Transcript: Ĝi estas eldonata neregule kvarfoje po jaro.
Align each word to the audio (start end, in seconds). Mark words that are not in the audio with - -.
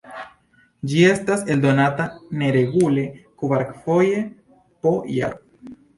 Ĝi 0.93 1.01
estas 1.09 1.43
eldonata 1.55 2.07
neregule 2.43 3.03
kvarfoje 3.43 4.25
po 4.55 4.99
jaro. 5.19 5.73